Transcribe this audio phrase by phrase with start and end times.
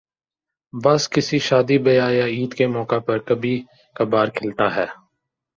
[0.73, 3.55] بس کسی شادی بیاہ یا عید کے موقع پر کبھی
[3.95, 4.85] کبھارکھلتا ہے۔